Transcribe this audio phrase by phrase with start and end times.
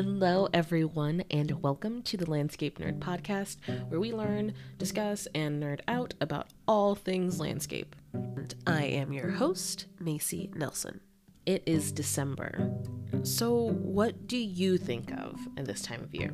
[0.00, 3.56] Hello, everyone, and welcome to the Landscape Nerd Podcast,
[3.88, 7.96] where we learn, discuss, and nerd out about all things landscape.
[8.12, 11.00] And I am your host, Maci Nelson.
[11.46, 12.70] It is December.
[13.24, 16.32] So, what do you think of at this time of year?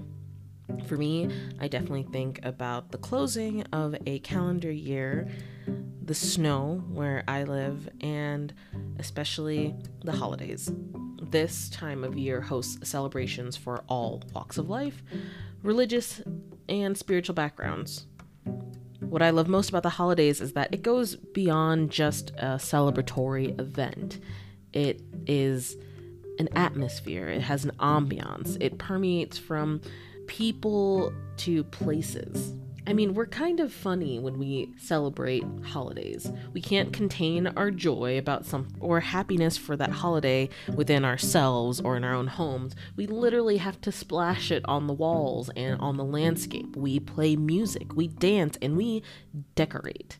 [0.84, 5.26] For me, I definitely think about the closing of a calendar year,
[6.04, 8.52] the snow where I live, and
[8.98, 10.70] especially the holidays.
[11.34, 15.02] This time of year hosts celebrations for all walks of life,
[15.64, 16.22] religious
[16.68, 18.06] and spiritual backgrounds.
[19.00, 23.60] What I love most about the holidays is that it goes beyond just a celebratory
[23.60, 24.20] event.
[24.72, 25.76] It is
[26.38, 29.80] an atmosphere, it has an ambiance, it permeates from
[30.28, 32.54] people to places.
[32.86, 36.30] I mean, we're kind of funny when we celebrate holidays.
[36.52, 41.96] We can't contain our joy about some or happiness for that holiday within ourselves or
[41.96, 42.76] in our own homes.
[42.94, 46.76] We literally have to splash it on the walls and on the landscape.
[46.76, 49.02] We play music, we dance, and we
[49.54, 50.18] decorate.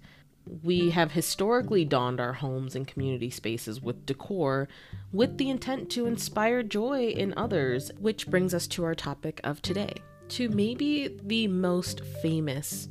[0.62, 4.68] We have historically donned our homes and community spaces with decor
[5.12, 9.60] with the intent to inspire joy in others, which brings us to our topic of
[9.60, 9.96] today
[10.28, 12.88] to maybe the most famous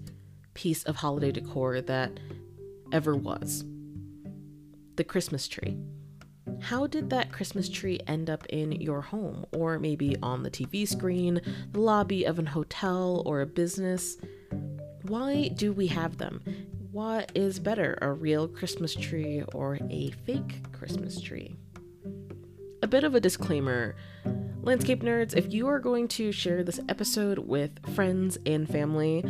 [0.54, 2.20] piece of holiday decor that
[2.92, 3.66] ever was
[4.96, 5.78] the Christmas tree.
[6.60, 10.88] How did that Christmas tree end up in your home, or maybe on the TV
[10.88, 14.18] screen, the lobby of an hotel or a business?
[15.04, 16.42] Why do we have them?
[16.92, 21.56] What is better, a real Christmas tree or a fake Christmas tree?
[22.84, 23.96] A bit of a disclaimer
[24.64, 29.22] Landscape nerds, if you are going to share this episode with friends and family,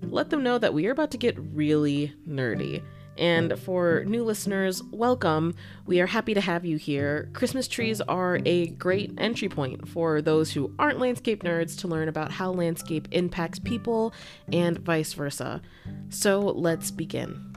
[0.00, 2.84] let them know that we are about to get really nerdy.
[3.18, 5.56] And for new listeners, welcome.
[5.86, 7.28] We are happy to have you here.
[7.32, 12.06] Christmas trees are a great entry point for those who aren't landscape nerds to learn
[12.08, 14.14] about how landscape impacts people
[14.52, 15.62] and vice versa.
[16.10, 17.56] So let's begin.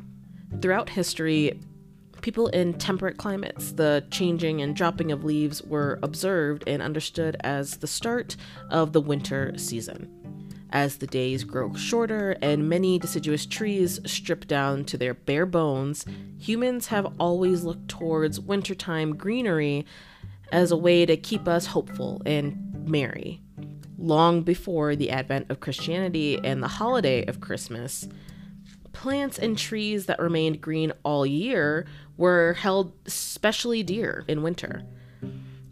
[0.63, 1.59] Throughout history,
[2.21, 7.77] people in temperate climates, the changing and dropping of leaves were observed and understood as
[7.77, 8.35] the start
[8.69, 10.15] of the winter season.
[10.71, 16.05] As the days grow shorter and many deciduous trees strip down to their bare bones,
[16.37, 19.85] humans have always looked towards wintertime greenery
[20.51, 23.41] as a way to keep us hopeful and merry.
[23.97, 28.07] Long before the advent of Christianity and the holiday of Christmas,
[28.93, 31.85] plants and trees that remained green all year
[32.17, 34.83] were held specially dear in winter.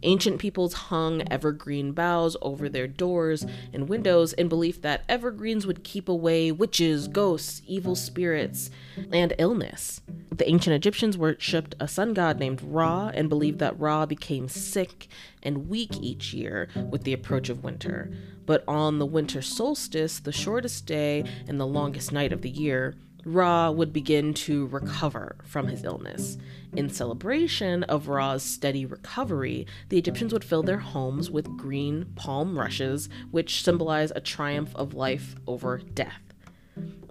[0.04, 5.82] Ancient peoples hung evergreen boughs over their doors and windows in belief that evergreens would
[5.82, 8.70] keep away witches, ghosts, evil spirits,
[9.12, 10.00] and illness.
[10.30, 15.08] The ancient Egyptians worshipped a sun god named Ra and believed that Ra became sick
[15.42, 18.12] and weak each year with the approach of winter.
[18.46, 22.94] But on the winter solstice, the shortest day and the longest night of the year,
[23.24, 26.38] Ra would begin to recover from his illness.
[26.74, 32.58] In celebration of Ra's steady recovery, the Egyptians would fill their homes with green palm
[32.58, 36.22] rushes, which symbolize a triumph of life over death.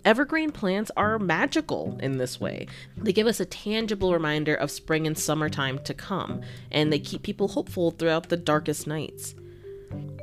[0.06, 2.68] Evergreen plants are magical in this way.
[2.96, 6.42] They give us a tangible reminder of spring and summertime to come,
[6.72, 9.36] and they keep people hopeful throughout the darkest nights.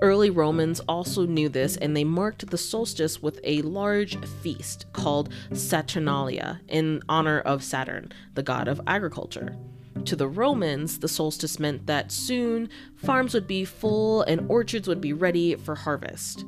[0.02, 5.32] Early Romans also knew this and they marked the solstice with a large feast called
[5.52, 9.56] Saturnalia in honor of Saturn, the god of agriculture.
[10.04, 15.00] To the Romans, the solstice meant that soon farms would be full and orchards would
[15.00, 16.44] be ready for harvest.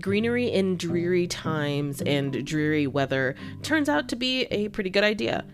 [0.00, 5.44] Greenery in dreary times and dreary weather turns out to be a pretty good idea.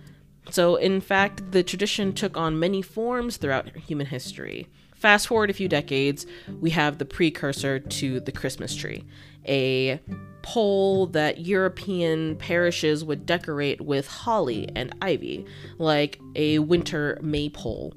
[0.51, 4.69] So, in fact, the tradition took on many forms throughout human history.
[5.01, 6.27] Fast forward a few decades,
[6.61, 9.07] we have the precursor to the Christmas tree,
[9.49, 9.99] a
[10.43, 15.47] pole that European parishes would decorate with holly and ivy,
[15.79, 17.95] like a winter maypole,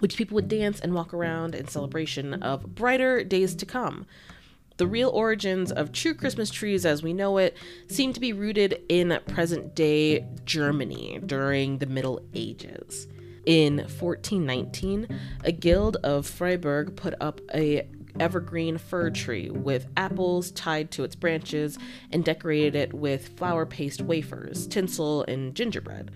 [0.00, 4.04] which people would dance and walk around in celebration of brighter days to come.
[4.78, 7.56] The real origins of true Christmas trees as we know it
[7.86, 13.06] seem to be rooted in present day Germany during the Middle Ages.
[13.44, 15.08] In 1419,
[15.44, 17.88] a guild of Freiburg put up a
[18.20, 21.78] evergreen fir tree with apples tied to its branches
[22.12, 26.10] and decorated it with flour paste wafers, tinsel, and gingerbread.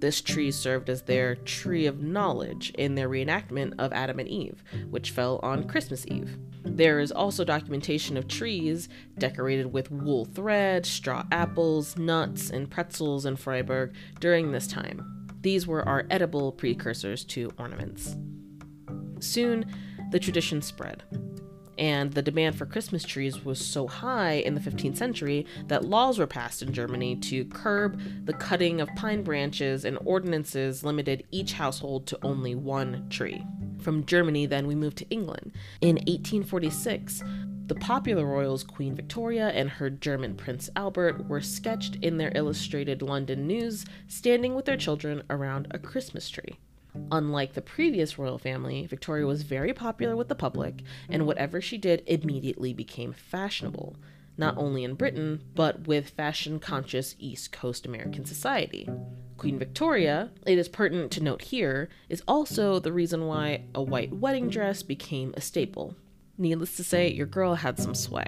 [0.00, 4.62] This tree served as their tree of knowledge in their reenactment of Adam and Eve,
[4.90, 6.36] which fell on Christmas Eve.
[6.64, 8.88] There is also documentation of trees
[9.18, 15.13] decorated with wool thread, straw apples, nuts, and pretzels in Freiburg during this time.
[15.44, 18.16] These were our edible precursors to ornaments.
[19.20, 19.66] Soon,
[20.10, 21.02] the tradition spread.
[21.76, 26.18] And the demand for Christmas trees was so high in the 15th century that laws
[26.18, 31.52] were passed in Germany to curb the cutting of pine branches, and ordinances limited each
[31.52, 33.44] household to only one tree.
[33.82, 35.52] From Germany, then we moved to England.
[35.82, 37.22] In 1846,
[37.66, 43.00] the popular royals Queen Victoria and her German Prince Albert were sketched in their illustrated
[43.00, 46.58] London news standing with their children around a Christmas tree.
[47.10, 51.78] Unlike the previous royal family, Victoria was very popular with the public, and whatever she
[51.78, 53.96] did immediately became fashionable,
[54.36, 58.88] not only in Britain, but with fashion conscious East Coast American society.
[59.38, 64.12] Queen Victoria, it is pertinent to note here, is also the reason why a white
[64.12, 65.96] wedding dress became a staple.
[66.36, 68.26] Needless to say, your girl had some sway.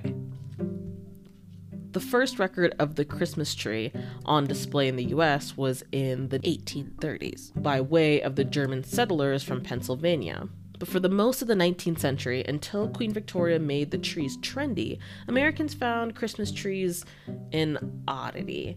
[1.90, 3.90] The first record of the Christmas tree
[4.26, 9.42] on display in the US was in the 1830s by way of the German settlers
[9.42, 10.48] from Pennsylvania.
[10.78, 14.98] But for the most of the 19th century, until Queen Victoria made the trees trendy,
[15.26, 17.04] Americans found Christmas trees
[17.52, 18.76] an oddity,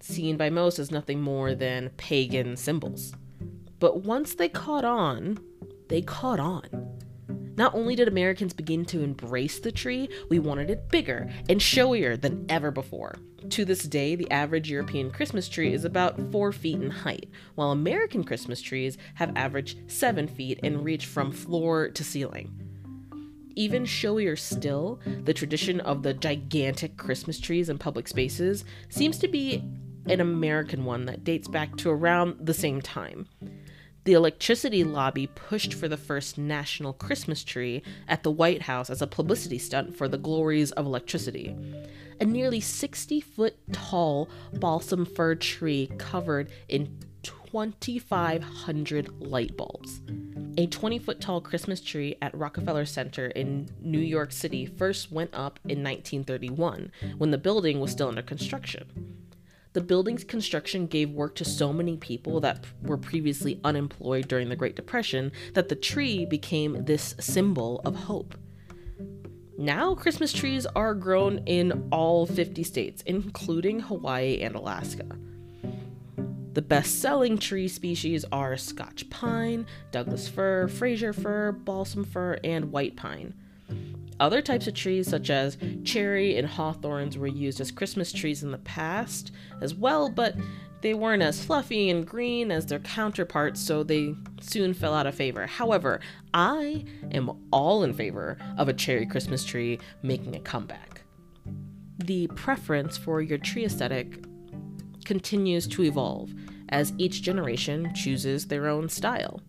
[0.00, 3.14] seen by most as nothing more than pagan symbols.
[3.80, 5.38] But once they caught on,
[5.88, 6.93] they caught on.
[7.56, 12.20] Not only did Americans begin to embrace the tree, we wanted it bigger and showier
[12.20, 13.16] than ever before.
[13.50, 17.70] To this day, the average European Christmas tree is about 4 feet in height, while
[17.70, 22.60] American Christmas trees have averaged 7 feet and reach from floor to ceiling.
[23.54, 29.28] Even showier still, the tradition of the gigantic Christmas trees in public spaces seems to
[29.28, 29.62] be
[30.06, 33.28] an American one that dates back to around the same time.
[34.04, 39.00] The electricity lobby pushed for the first national Christmas tree at the White House as
[39.00, 41.56] a publicity stunt for the glories of electricity.
[42.20, 50.02] A nearly 60 foot tall balsam fir tree covered in 2,500 light bulbs.
[50.58, 55.30] A 20 foot tall Christmas tree at Rockefeller Center in New York City first went
[55.32, 59.14] up in 1931 when the building was still under construction.
[59.74, 64.54] The building's construction gave work to so many people that were previously unemployed during the
[64.54, 68.36] Great Depression that the tree became this symbol of hope.
[69.58, 75.06] Now, Christmas trees are grown in all 50 states, including Hawaii and Alaska.
[76.52, 82.70] The best selling tree species are Scotch pine, Douglas fir, Fraser fir, balsam fir, and
[82.70, 83.34] white pine.
[84.20, 88.52] Other types of trees, such as cherry and hawthorns, were used as Christmas trees in
[88.52, 90.36] the past as well, but
[90.82, 95.14] they weren't as fluffy and green as their counterparts, so they soon fell out of
[95.14, 95.46] favor.
[95.46, 96.00] However,
[96.32, 101.02] I am all in favor of a cherry Christmas tree making a comeback.
[101.98, 104.24] The preference for your tree aesthetic
[105.04, 106.32] continues to evolve
[106.68, 109.40] as each generation chooses their own style.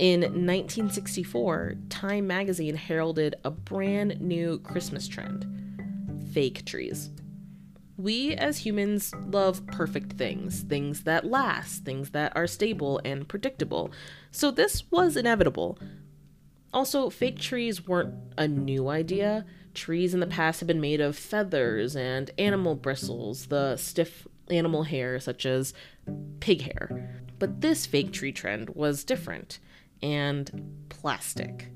[0.00, 5.46] In 1964, Time magazine heralded a brand new Christmas trend
[6.32, 7.10] fake trees.
[7.98, 13.92] We as humans love perfect things, things that last, things that are stable and predictable,
[14.30, 15.78] so this was inevitable.
[16.72, 19.44] Also, fake trees weren't a new idea.
[19.74, 24.84] Trees in the past have been made of feathers and animal bristles, the stiff animal
[24.84, 25.74] hair, such as
[26.40, 27.22] pig hair.
[27.38, 29.58] But this fake tree trend was different
[30.02, 31.68] and plastic.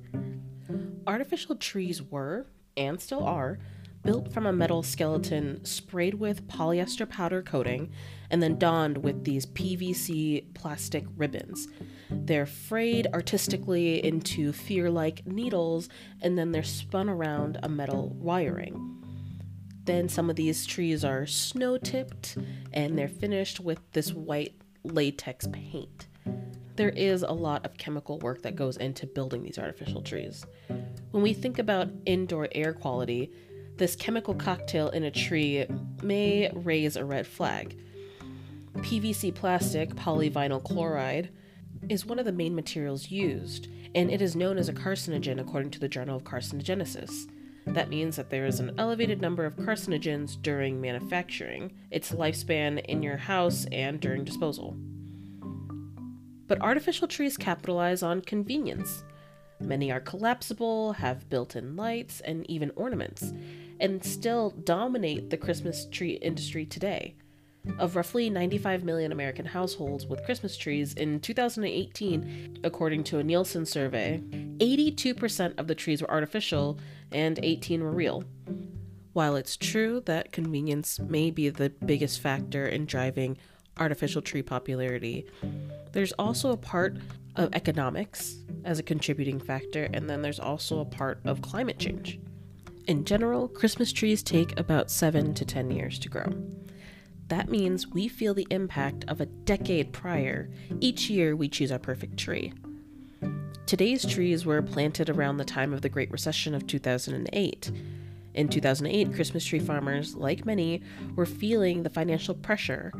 [1.06, 3.58] Artificial trees were, and still are,
[4.04, 7.90] built from a metal skeleton sprayed with polyester powder coating
[8.30, 11.68] and then donned with these PVC plastic ribbons.
[12.10, 15.88] They're frayed artistically into fear like needles
[16.20, 18.90] and then they're spun around a metal wiring.
[19.84, 22.36] Then some of these trees are snow tipped
[22.72, 24.54] and they're finished with this white
[24.84, 26.08] latex paint
[26.76, 30.44] there is a lot of chemical work that goes into building these artificial trees.
[31.12, 33.30] When we think about indoor air quality,
[33.76, 35.66] this chemical cocktail in a tree
[36.02, 37.78] may raise a red flag.
[38.78, 41.30] PVC plastic, polyvinyl chloride,
[41.88, 45.70] is one of the main materials used, and it is known as a carcinogen according
[45.70, 47.28] to the Journal of Carcinogenesis.
[47.66, 53.02] That means that there is an elevated number of carcinogens during manufacturing, its lifespan in
[53.02, 54.76] your house, and during disposal.
[56.46, 59.04] But artificial trees capitalize on convenience.
[59.60, 63.32] Many are collapsible, have built in lights, and even ornaments,
[63.80, 67.14] and still dominate the Christmas tree industry today.
[67.78, 73.64] Of roughly 95 million American households with Christmas trees in 2018, according to a Nielsen
[73.64, 74.22] survey,
[74.58, 76.78] 82% of the trees were artificial
[77.10, 78.24] and 18 were real.
[79.14, 83.38] While it's true that convenience may be the biggest factor in driving
[83.78, 85.26] artificial tree popularity,
[85.92, 86.96] there's also a part
[87.36, 92.18] of economics as a contributing factor, and then there's also a part of climate change.
[92.86, 96.26] In general, Christmas trees take about 7 to 10 years to grow.
[97.28, 100.50] That means we feel the impact of a decade prior
[100.80, 102.52] each year we choose our perfect tree.
[103.66, 107.72] Today's trees were planted around the time of the Great Recession of 2008.
[108.34, 110.82] In 2008, Christmas tree farmers, like many,
[111.16, 112.92] were feeling the financial pressure.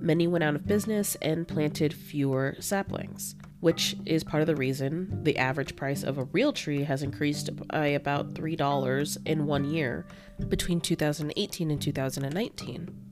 [0.00, 5.22] Many went out of business and planted fewer saplings, which is part of the reason
[5.24, 10.06] the average price of a real tree has increased by about $3 in one year
[10.48, 13.08] between 2018 and 2019.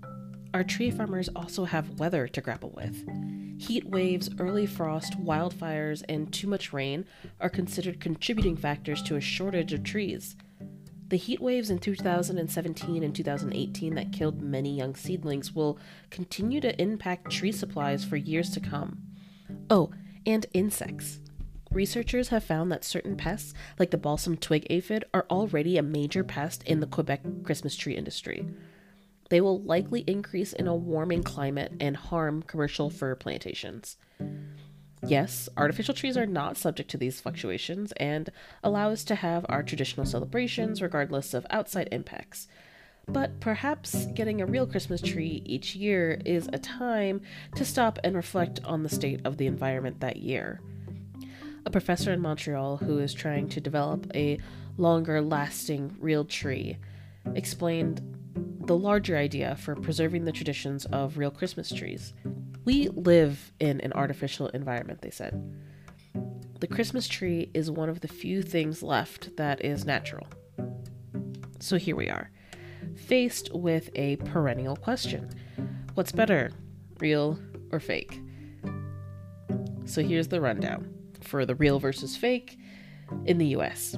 [0.55, 3.05] Our tree farmers also have weather to grapple with.
[3.59, 7.05] Heat waves, early frost, wildfires, and too much rain
[7.41, 10.37] are considered contributing factors to a shortage of trees.
[11.09, 15.79] The heat waves in 2017 and 2018 that killed many young seedlings will
[16.11, 19.03] continue to impact tree supplies for years to come.
[19.71, 19.93] Oh,
[20.27, 21.21] and insects.
[21.71, 26.25] Researchers have found that certain pests, like the balsam twig aphid, are already a major
[26.25, 28.49] pest in the Quebec Christmas tree industry.
[29.31, 33.97] They will likely increase in a warming climate and harm commercial fir plantations.
[35.07, 38.29] Yes, artificial trees are not subject to these fluctuations and
[38.65, 42.49] allow us to have our traditional celebrations regardless of outside impacts.
[43.07, 47.21] But perhaps getting a real Christmas tree each year is a time
[47.55, 50.61] to stop and reflect on the state of the environment that year.
[51.65, 54.41] A professor in Montreal who is trying to develop a
[54.77, 56.79] longer lasting real tree
[57.37, 58.03] explained
[58.67, 62.13] the larger idea for preserving the traditions of real Christmas trees.
[62.67, 65.41] We live in an artificial environment, they said.
[66.59, 70.27] The Christmas tree is one of the few things left that is natural.
[71.61, 72.29] So here we are,
[72.97, 75.31] faced with a perennial question
[75.95, 76.51] What's better,
[76.99, 77.39] real
[77.71, 78.21] or fake?
[79.85, 82.59] So here's the rundown for the real versus fake
[83.27, 83.97] in the US.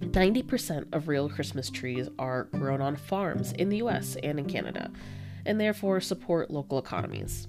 [0.00, 4.90] 90% of real Christmas trees are grown on farms in the US and in Canada,
[5.46, 7.48] and therefore support local economies.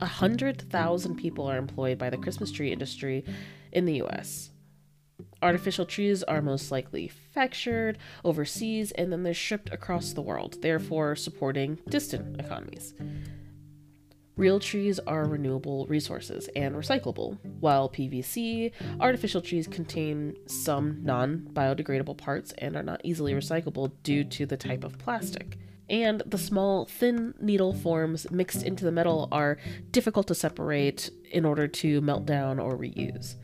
[0.00, 3.24] 100,000 people are employed by the Christmas tree industry
[3.72, 4.50] in the US.
[5.42, 11.16] Artificial trees are most likely factored overseas and then they're shipped across the world, therefore
[11.16, 12.94] supporting distant economies.
[14.36, 22.16] Real trees are renewable resources and recyclable, while PVC, artificial trees contain some non biodegradable
[22.16, 25.58] parts and are not easily recyclable due to the type of plastic.
[25.90, 29.58] And the small, thin needle forms mixed into the metal are
[29.90, 33.34] difficult to separate in order to melt down or reuse.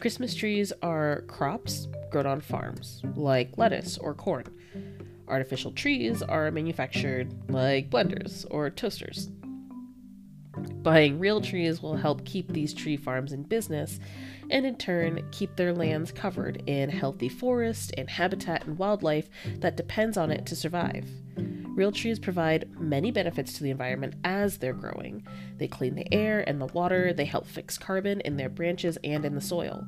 [0.00, 4.44] Christmas trees are crops grown on farms, like lettuce or corn.
[5.28, 9.28] Artificial trees are manufactured like blenders or toasters.
[10.82, 13.98] Buying real trees will help keep these tree farms in business
[14.50, 19.76] and in turn keep their lands covered in healthy forest and habitat and wildlife that
[19.76, 21.08] depends on it to survive.
[21.76, 25.26] Real trees provide many benefits to the environment as they're growing.
[25.58, 29.24] They clean the air and the water, they help fix carbon in their branches and
[29.24, 29.86] in the soil.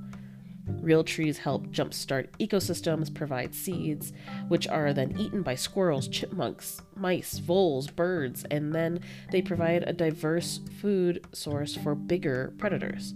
[0.81, 4.13] Real trees help jumpstart ecosystems, provide seeds,
[4.49, 9.93] which are then eaten by squirrels, chipmunks, mice, voles, birds, and then they provide a
[9.93, 13.15] diverse food source for bigger predators.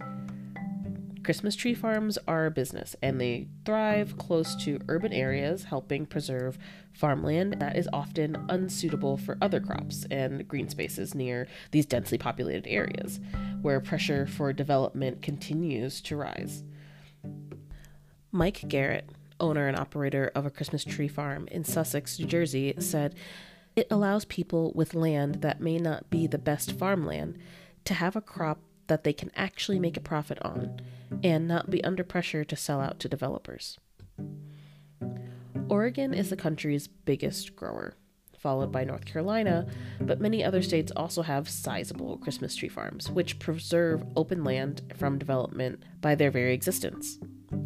[1.25, 6.59] Christmas tree farms are a business and they thrive close to urban areas, helping preserve
[6.93, 12.67] farmland that is often unsuitable for other crops and green spaces near these densely populated
[12.67, 13.21] areas,
[13.61, 16.65] where pressure for development continues to rise.
[18.35, 23.15] Mike Garrett, owner and operator of a Christmas tree farm in Sussex, New Jersey, said
[23.77, 27.39] it allows people with land that may not be the best farmland
[27.85, 30.81] to have a crop that they can actually make a profit on
[31.23, 33.79] and not be under pressure to sell out to developers.
[35.69, 37.97] Oregon is the country's biggest grower,
[38.39, 39.67] followed by North Carolina,
[40.01, 45.19] but many other states also have sizable Christmas tree farms, which preserve open land from
[45.19, 47.19] development by their very existence.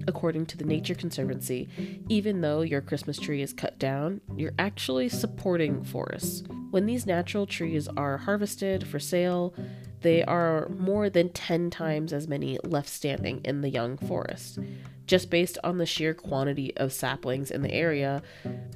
[0.08, 1.68] According to the Nature Conservancy,
[2.08, 6.42] even though your Christmas tree is cut down, you're actually supporting forests.
[6.70, 9.54] When these natural trees are harvested for sale,
[10.02, 14.58] they are more than 10 times as many left standing in the young forest.
[15.06, 18.22] Just based on the sheer quantity of saplings in the area,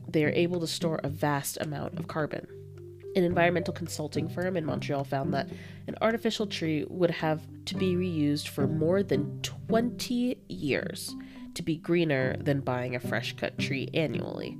[0.09, 2.47] they are able to store a vast amount of carbon.
[3.17, 5.49] An environmental consulting firm in Montreal found that
[5.88, 11.14] an artificial tree would have to be reused for more than 20 years
[11.55, 14.57] to be greener than buying a fresh cut tree annually.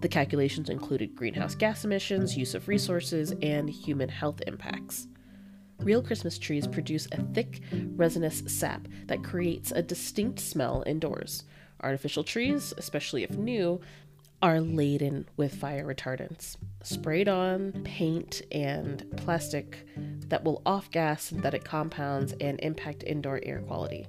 [0.00, 5.06] The calculations included greenhouse gas emissions, use of resources, and human health impacts.
[5.80, 7.60] Real Christmas trees produce a thick,
[7.96, 11.44] resinous sap that creates a distinct smell indoors.
[11.82, 13.80] Artificial trees, especially if new,
[14.42, 19.86] are laden with fire retardants, sprayed on paint and plastic
[20.28, 24.06] that will off gas synthetic compounds and impact indoor air quality.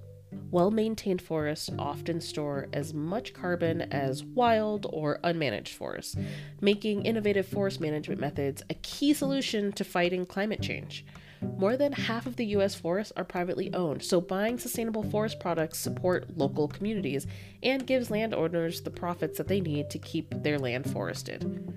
[0.50, 6.16] Well maintained forests often store as much carbon as wild or unmanaged forests,
[6.62, 11.06] making innovative forest management methods a key solution to fighting climate change.
[11.42, 15.80] More than half of the US forests are privately owned, so buying sustainable forest products
[15.80, 17.28] support local communities
[17.64, 21.74] and gives landowners the profits that they need to keep their land forested.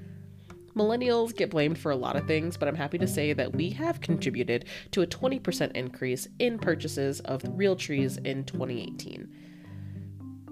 [0.75, 3.71] Millennials get blamed for a lot of things, but I'm happy to say that we
[3.71, 9.29] have contributed to a 20% increase in purchases of real trees in 2018.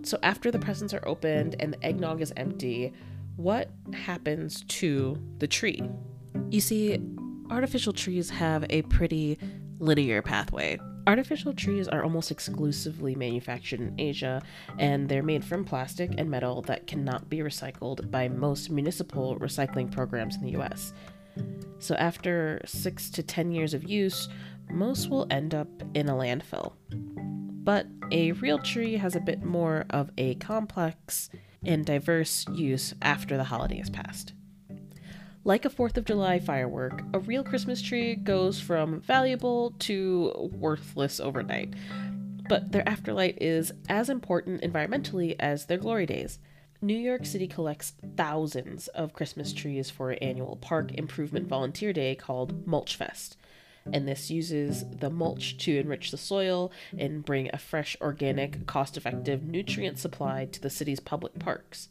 [0.05, 2.93] So, after the presents are opened and the eggnog is empty,
[3.37, 5.83] what happens to the tree?
[6.51, 6.99] You see,
[7.51, 9.39] artificial trees have a pretty
[9.79, 10.79] linear pathway.
[11.07, 14.41] Artificial trees are almost exclusively manufactured in Asia,
[14.79, 19.91] and they're made from plastic and metal that cannot be recycled by most municipal recycling
[19.91, 20.93] programs in the US.
[21.81, 24.29] So, after six to ten years of use,
[24.71, 26.75] most will end up in a landfill.
[27.65, 31.31] But a real tree has a bit more of a complex
[31.65, 34.35] and diverse use after the holiday has passed.
[35.45, 41.19] Like a 4th of July firework, a real Christmas tree goes from valuable to worthless
[41.19, 41.75] overnight.
[42.49, 46.39] But their afterlife is as important environmentally as their glory days.
[46.81, 52.15] New York City collects thousands of Christmas trees for an annual park improvement volunteer day
[52.15, 53.37] called Mulch Fest.
[53.93, 58.97] And this uses the mulch to enrich the soil and bring a fresh, organic, cost
[58.97, 61.89] effective nutrient supply to the city's public parks.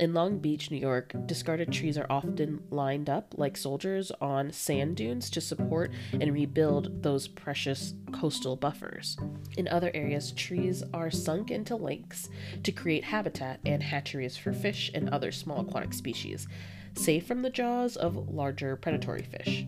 [0.00, 4.94] In Long Beach, New York, discarded trees are often lined up like soldiers on sand
[4.94, 9.16] dunes to support and rebuild those precious coastal buffers.
[9.56, 12.28] In other areas, trees are sunk into lakes
[12.62, 16.46] to create habitat and hatcheries for fish and other small aquatic species,
[16.94, 19.66] safe from the jaws of larger predatory fish.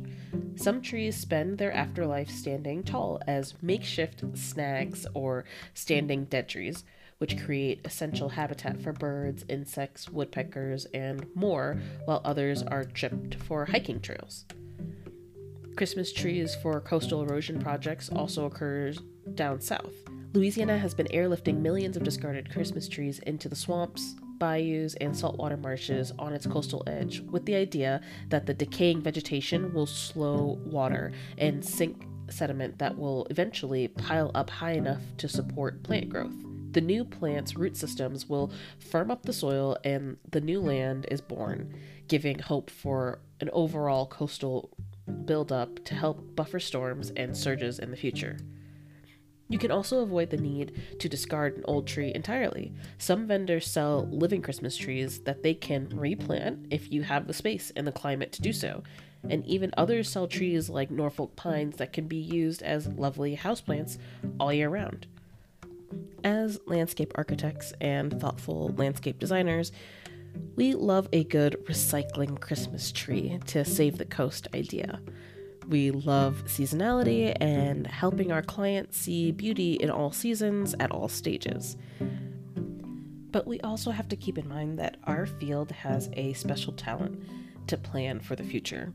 [0.55, 6.85] Some trees spend their afterlife standing tall as makeshift snags or standing dead trees
[7.21, 13.67] which create essential habitat for birds, insects, woodpeckers, and more, while others are chipped for
[13.67, 14.47] hiking trails.
[15.77, 18.99] Christmas trees for coastal erosion projects also occurs
[19.35, 19.93] down south.
[20.33, 25.59] Louisiana has been airlifting millions of discarded Christmas trees into the swamps, bayous, and saltwater
[25.59, 31.13] marshes on its coastal edge with the idea that the decaying vegetation will slow water
[31.37, 36.50] and sink sediment that will eventually pile up high enough to support plant growth.
[36.73, 41.21] The new plant's root systems will firm up the soil and the new land is
[41.21, 41.75] born,
[42.07, 44.71] giving hope for an overall coastal
[45.25, 48.39] buildup to help buffer storms and surges in the future.
[49.49, 52.73] You can also avoid the need to discard an old tree entirely.
[52.99, 57.73] Some vendors sell living Christmas trees that they can replant if you have the space
[57.75, 58.85] and the climate to do so.
[59.29, 63.99] And even others sell trees like Norfolk pines that can be used as lovely houseplants
[64.39, 65.09] all year round.
[66.23, 69.73] As landscape architects and thoughtful landscape designers,
[70.57, 75.01] we love a good recycling Christmas tree to save the coast idea.
[75.69, 81.77] We love seasonality and helping our clients see beauty in all seasons at all stages.
[83.31, 87.23] But we also have to keep in mind that our field has a special talent
[87.69, 88.93] to plan for the future,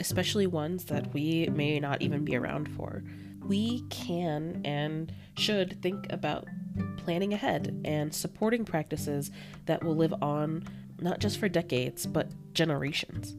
[0.00, 3.02] especially ones that we may not even be around for.
[3.48, 6.46] We can and should think about
[6.98, 9.30] planning ahead and supporting practices
[9.64, 10.64] that will live on
[11.00, 13.34] not just for decades, but generations.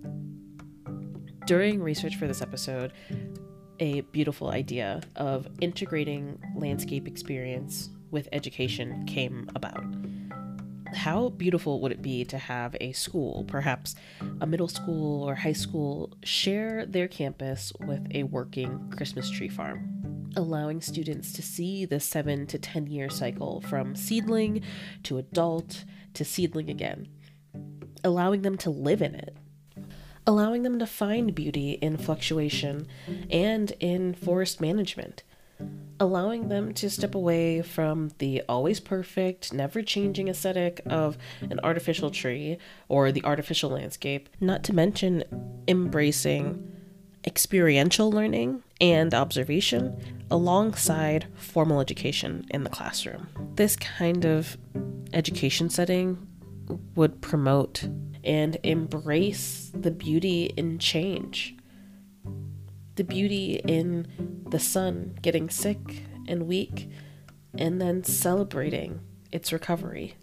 [1.46, 2.94] During research for this episode,
[3.80, 9.84] a beautiful idea of integrating landscape experience with education came about.
[10.96, 13.94] How beautiful would it be to have a school, perhaps
[14.42, 19.99] a middle school or high school, share their campus with a working Christmas tree farm?
[20.36, 24.62] Allowing students to see the seven to 10 year cycle from seedling
[25.04, 27.08] to adult to seedling again,
[28.04, 29.36] allowing them to live in it,
[30.26, 32.88] allowing them to find beauty in fluctuation
[33.30, 35.24] and in forest management,
[36.00, 42.10] allowing them to step away from the always perfect, never changing aesthetic of an artificial
[42.10, 45.24] tree or the artificial landscape, not to mention
[45.68, 46.79] embracing
[47.30, 49.18] experiential learning and mm.
[49.18, 49.84] observation
[50.32, 53.28] alongside formal education in the classroom.
[53.54, 54.58] This kind of
[55.14, 56.18] education setting
[56.96, 57.88] would promote
[58.24, 61.56] and embrace the beauty in change.
[63.00, 64.06] the beauty in
[64.50, 66.90] the sun getting sick and weak,
[67.58, 69.00] and then celebrating
[69.32, 70.16] its recovery.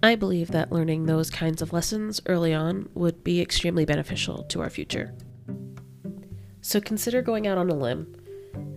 [0.00, 4.60] I believe that learning those kinds of lessons early on would be extremely beneficial to
[4.60, 5.12] our future.
[6.62, 8.14] So consider going out on a limb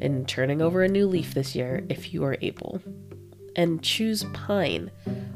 [0.02, 2.82] and turning over a new leaf this year if you are able.
[3.56, 4.92] And choose pine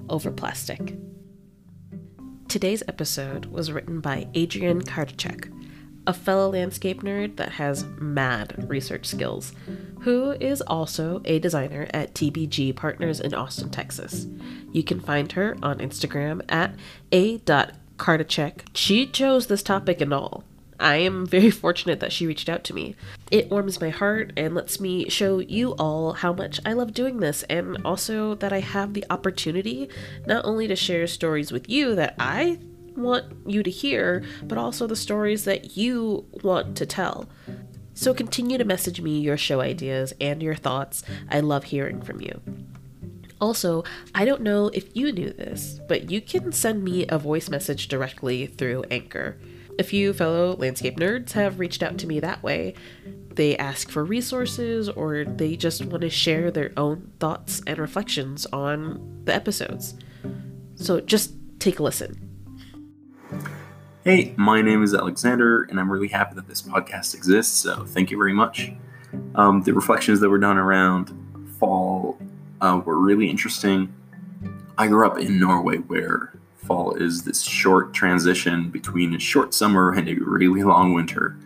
[0.10, 0.96] over plastic.
[2.48, 5.52] Today's episode was written by Adrianne Kartachak,
[6.08, 9.54] a fellow landscape nerd that has mad research skills,
[10.02, 14.26] who is also a designer at TBG Partners in Austin, Texas.
[14.72, 16.74] You can find her on Instagram at
[17.12, 18.62] a.kartachak.
[18.74, 20.46] She chose this topic and all.
[20.80, 22.96] I am very fortunate that she reached out to me.
[23.32, 27.18] It warms my heart and lets me show you all how much I love doing
[27.18, 29.90] this, and also that I have the opportunity
[30.26, 32.60] not only to share stories with you that I
[32.96, 37.28] want you to hear, but also the stories that you want to tell.
[37.94, 41.04] So continue to message me your show ideas and your thoughts.
[41.30, 42.42] I love hearing from you.
[43.40, 43.84] Also,
[44.16, 47.88] I don't know if you knew this, but you can send me a voice message
[47.88, 49.38] directly through Anchor.
[49.80, 52.74] A few fellow landscape nerds have reached out to me that way.
[53.36, 58.48] They ask for resources or they just want to share their own thoughts and reflections
[58.48, 59.94] on the episodes.
[60.76, 62.28] So just take a listen.
[64.04, 68.10] Hey, my name is Alexander, and I'm really happy that this podcast exists, so thank
[68.10, 68.72] you very much.
[69.36, 71.14] Um, the reflections that were done around
[71.60, 72.18] fall
[72.62, 73.94] uh, were really interesting.
[74.78, 76.34] I grew up in Norway where
[76.68, 81.38] fall is this short transition between a short summer and a really long winter.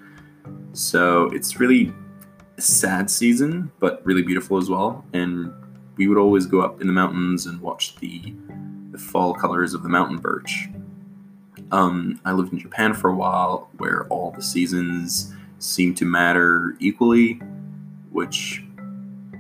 [0.74, 1.94] So it's really
[2.58, 5.06] a sad season, but really beautiful as well.
[5.14, 5.54] And
[5.96, 8.34] we would always go up in the mountains and watch the,
[8.92, 10.68] the fall colors of the mountain birch.
[11.72, 16.76] Um, I lived in Japan for a while where all the seasons seem to matter
[16.80, 17.34] equally,
[18.10, 18.64] which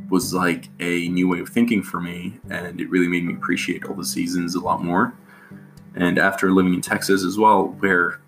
[0.10, 3.86] was like a new way of thinking for me, and it really made me appreciate
[3.86, 5.14] all the seasons a lot more
[5.96, 8.20] and after living in Texas as well, where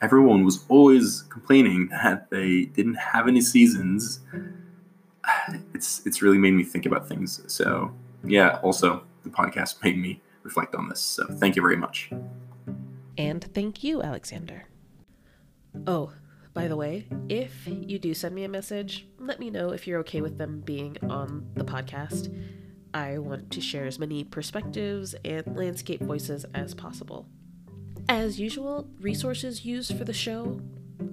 [0.00, 4.20] everyone was always complaining that they didn't have any seasons,
[5.74, 7.40] it's it's really made me think about things.
[7.46, 7.92] So
[8.24, 11.00] yeah, also the podcast made me reflect on this.
[11.00, 12.10] So thank you very much.
[13.16, 14.64] And thank you, Alexander.
[15.86, 16.12] Oh,
[16.54, 20.00] by the way, if you do send me a message, let me know if you're
[20.00, 22.34] okay with them being on the podcast.
[22.94, 27.26] I want to share as many perspectives and landscape voices as possible.
[28.08, 30.60] As usual, resources used for the show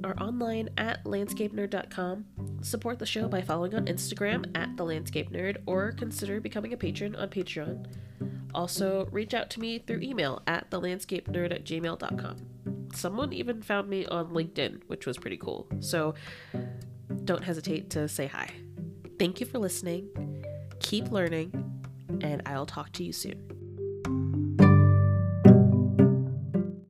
[0.03, 2.25] are online at landscapenerd.com.
[2.61, 6.77] Support the show by following on Instagram at the landscape nerd or consider becoming a
[6.77, 7.85] patron on Patreon.
[8.53, 12.37] Also, reach out to me through email at thelandscapenerd at gmail.com.
[12.93, 15.67] Someone even found me on LinkedIn, which was pretty cool.
[15.81, 16.15] So
[17.25, 18.49] don't hesitate to say hi.
[19.19, 20.09] Thank you for listening
[20.85, 21.51] keep learning,
[22.21, 23.54] and I'll talk to you soon.